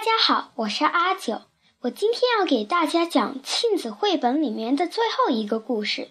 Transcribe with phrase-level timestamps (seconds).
[0.00, 1.42] 家好，我是阿九。
[1.80, 6.02] 我今天要给大家讲庆子绘本里面的最后一个故事《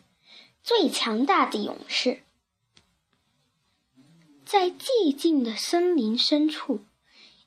[0.62, 2.10] 最强大的勇士》。
[4.46, 6.82] 在寂静的森林深处，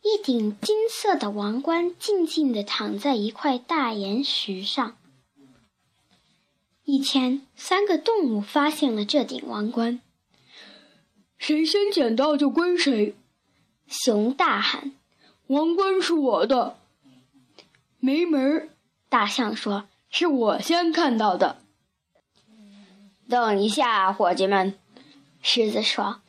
[0.02, 4.96] 一顶金色的王冠静静地躺在一块大岩石上。
[6.82, 10.00] 一天，三个动物发现了这顶王冠，
[11.38, 13.14] 谁先捡到就归谁。
[13.86, 14.96] 熊大喊。
[15.48, 16.78] 王冠是我的，
[17.98, 18.68] 没门儿！
[19.08, 21.58] 大象说：“是我先看到的。”
[23.28, 24.78] 等一下，伙计们，
[25.42, 26.22] 狮子说：“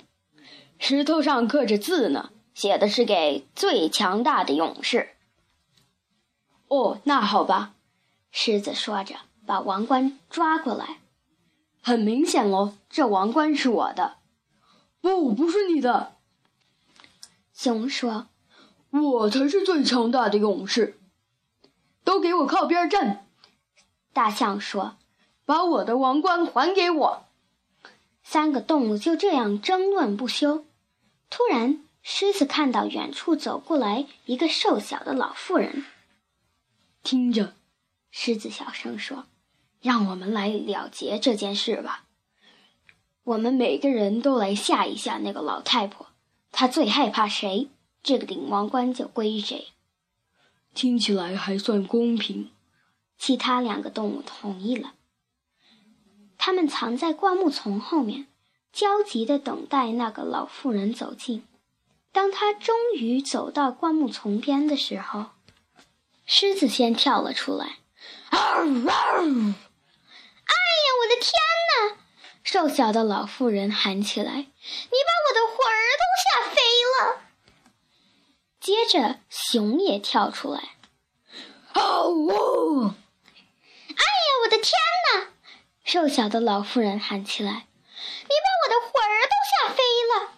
[0.77, 5.09] 石头上刻着字呢，写的是给最强大的勇士。”
[6.67, 7.75] 哦，那好吧，
[8.31, 10.97] 狮子说着，把王冠抓过来。
[11.81, 14.17] 很明显喽，这王冠是我的。
[14.99, 16.15] 不，不是你的。
[17.53, 18.27] 熊说。
[19.01, 20.99] 我才是最强大的勇士！
[22.03, 23.25] 都给我靠边站！
[24.13, 24.97] 大象说
[25.45, 27.25] ：“把我的王冠还给我！”
[28.23, 30.65] 三个动物就这样争论不休。
[31.31, 35.85] 突然，狮子看到远处走过来一个瘦小的老妇人。
[37.01, 37.53] 听着，
[38.11, 39.25] 狮子小声说
[39.81, 42.05] ：“让我们来了结这件事吧。
[43.23, 46.07] 我们每个人都来吓一吓那个老太婆。
[46.51, 47.69] 她最害怕谁？”
[48.03, 49.69] 这个顶王冠就归谁？
[50.75, 52.51] 听起来还算公平。
[53.17, 54.95] 其他两个动物同意了。
[56.37, 58.27] 他们藏在灌木丛后面，
[58.73, 61.47] 焦急地等待那个老妇人走近。
[62.11, 65.27] 当他终于走到灌木丛边的时候，
[66.25, 67.77] 狮子先跳了出来。
[68.31, 68.93] 哎呀，
[70.99, 71.31] 我的天
[71.69, 71.97] 哪！
[72.43, 76.59] 瘦小的老妇人喊起来：“你把我的魂儿都吓飞
[76.99, 77.21] 了！”
[78.63, 80.77] 接着，熊也跳出来。
[81.73, 82.85] 哦呜！
[82.87, 84.71] 哎呀，我的天
[85.13, 85.27] 哪！
[85.83, 87.67] 瘦小的老妇人喊起来
[88.23, 90.31] ：“你把我的魂儿都吓飞了！”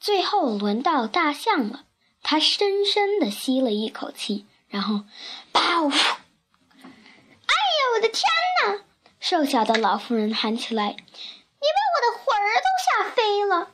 [0.00, 1.84] 最后轮到大象了，
[2.22, 5.04] 它深深的吸了一口气，然后
[5.52, 5.60] “爆”！
[5.92, 6.88] 哎呀，
[7.94, 8.22] 我的天
[8.64, 8.84] 哪！
[9.20, 13.68] 瘦小的老妇人喊起来：“你把我的魂儿都吓飞了！”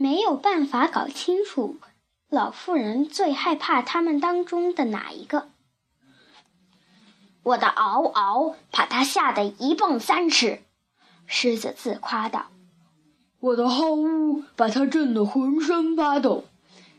[0.00, 1.76] 没有办法搞清楚，
[2.28, 5.48] 老妇人最害怕他们当中的哪一个？
[7.42, 10.62] 我的嗷嗷把他吓得一蹦三尺，
[11.26, 12.46] 狮子自夸道。
[13.40, 16.44] 我的嚎呜把他震得浑身发抖，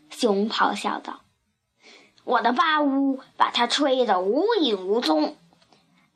[0.10, 1.22] 熊咆哮道。
[2.26, 5.38] 我的巴呜把他吹得无影无踪，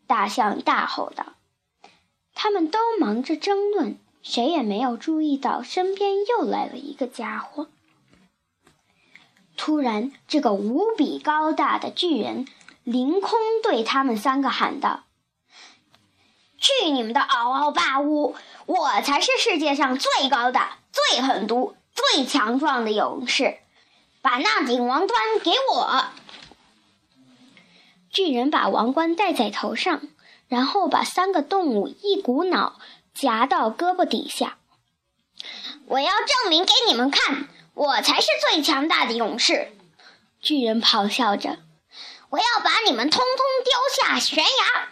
[0.05, 1.33] 大象大吼道。
[2.33, 3.97] 他们都忙着争论。
[4.23, 7.67] 谁也没有注意到，身边又来了一个家伙。
[9.57, 12.47] 突然，这个无比高大的巨人
[12.83, 15.03] 凌空对他们三个喊道
[16.57, 18.35] ：“去你们的嗷嗷霸屋！
[18.65, 23.57] 我才是世界上最高大、最狠毒、最强壮的勇士！
[24.21, 26.05] 把那顶王冠给我！”
[28.09, 30.01] 巨人把王冠戴在头上，
[30.47, 32.79] 然后把三个动物一股脑。
[33.13, 34.57] 夹到胳膊底下，
[35.85, 39.71] 我要证明给你们看，我才是最强大的勇士！
[40.41, 41.59] 巨人咆哮着
[42.29, 44.89] ：“我要把你们通通丢下悬崖！”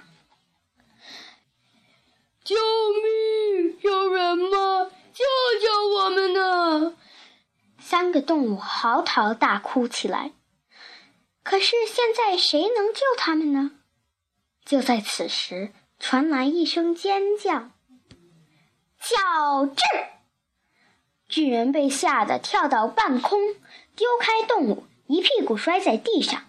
[2.44, 3.78] 救命！
[3.82, 4.92] 有人吗？
[5.14, 5.26] 救
[5.62, 6.96] 救我们呐！
[7.80, 10.32] 三个动物嚎啕大哭起来。
[11.44, 13.72] 可是现在谁能救他们呢？
[14.64, 17.72] 就在此时，传来一声尖叫。
[19.12, 19.84] 小智，
[21.28, 23.42] 巨人被吓得跳到半空，
[23.94, 26.46] 丢开动物，一屁股摔在地上。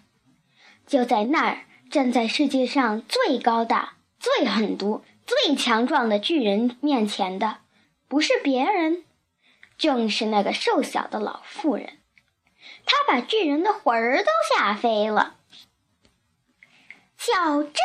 [0.87, 7.59] 就在那儿，站在世界上最高大、最狠毒、最强壮的巨人面前的，
[8.07, 9.03] 不是别人，
[9.77, 11.99] 正是那个瘦小的老妇人。
[12.87, 15.35] 他把巨人的魂儿都吓飞了。
[17.19, 17.81] 小智，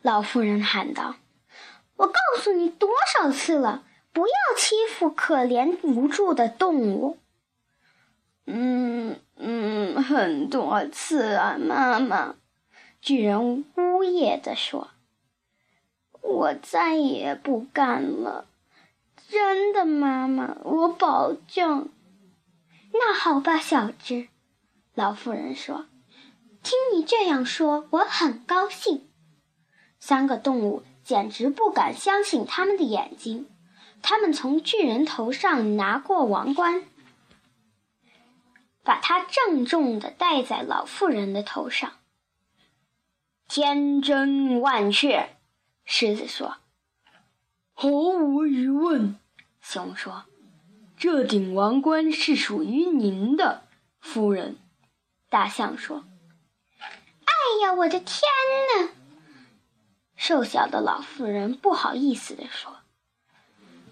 [0.00, 1.16] 老妇人喊道。
[1.96, 7.18] 我告诉你多少次了，不要欺负可怜无助的动物。
[8.46, 12.34] 嗯嗯，很多次啊，妈妈。
[13.00, 14.88] 巨人呜咽地说
[16.20, 18.46] ：“我再也不干了，
[19.28, 21.88] 真的，妈妈，我保证。”
[22.92, 24.28] 那好吧，小智。
[24.94, 25.86] 老妇人说
[26.62, 29.08] ：“听你这样说，我很高兴。”
[29.98, 30.82] 三个动物。
[31.02, 33.48] 简直不敢相信他们的眼睛。
[34.02, 36.84] 他们从巨人头上拿过王冠。
[38.82, 41.92] 把它郑重地戴在老妇人的头上。
[43.46, 45.36] 天真万确，
[45.84, 46.56] 狮子说。
[47.74, 49.16] 毫无疑问，
[49.60, 50.24] 熊说
[50.96, 53.64] ：“这顶王冠是属于您的，
[54.00, 54.56] 夫人。”
[55.28, 56.04] 大象说
[56.80, 57.32] ：“哎
[57.62, 58.22] 呀，我的天
[58.78, 58.88] 哪！”
[60.16, 62.78] 瘦小的老妇人不好意思地说：“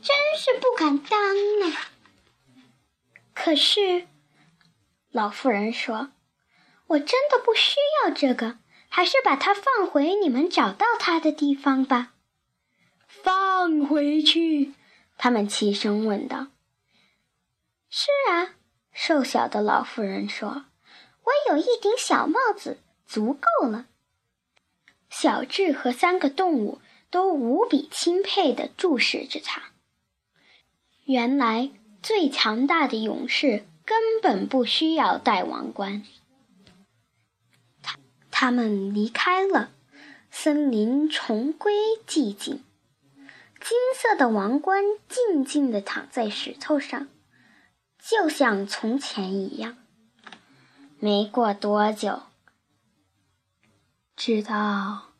[0.08, 1.76] 真是不敢当呢。”
[3.34, 4.08] 可是，
[5.10, 6.12] 老妇人说
[6.88, 8.58] ：“我真的不需要这个，
[8.88, 12.14] 还是把它放回你们找到它的地方吧。”
[13.06, 14.74] 放回去，
[15.18, 16.46] 他们齐声问道。
[17.90, 18.54] “是啊。”
[18.92, 20.66] 瘦小的老妇人说
[21.22, 23.86] ，“我有一顶小帽子，足够了。”
[25.08, 29.62] 小智和三个动物都无比钦佩地注视着他。
[31.08, 31.70] 原来，
[32.02, 36.02] 最强大的勇士根本不需要戴王冠。
[37.80, 37.98] 他
[38.30, 39.70] 他们离开了，
[40.30, 41.72] 森林重归
[42.06, 42.62] 寂静。
[43.58, 47.08] 金色的王冠静静地躺在石头上，
[47.98, 49.78] 就像从前一样。
[50.98, 52.24] 没过多久，
[54.14, 55.14] 直到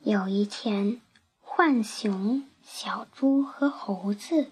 [0.00, 1.02] 有一天，
[1.42, 4.50] 浣熊、小猪和猴子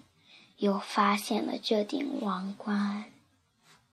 [0.57, 3.16] 又发现了这顶王冠。